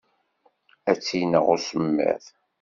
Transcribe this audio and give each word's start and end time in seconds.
Ad 0.89 0.97
tt-ineɣ 0.97 1.45
usemmiḍ. 1.55 2.23